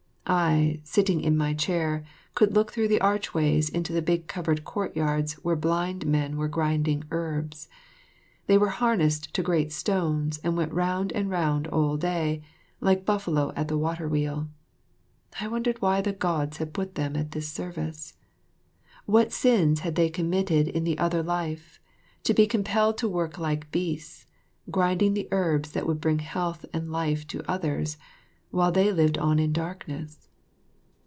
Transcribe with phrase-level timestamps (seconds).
[0.33, 2.05] I, sitting in my chair,
[2.35, 7.03] could look through the archways into the big covered courtyards where blind men were grinding
[7.11, 7.67] herbs.
[8.47, 12.41] They were harnessed to great stones, and went round and round all day,
[12.79, 14.47] like buffalo at the water wheel.
[15.41, 18.13] I wondered why the Gods had put them at this service.
[19.05, 21.81] What sins they had committed in their other life,
[22.23, 24.27] to be compelled to work like beasts,
[24.69, 27.97] grinding the herbs that would bring health and life to others,
[28.51, 30.27] while they lived on in darkness.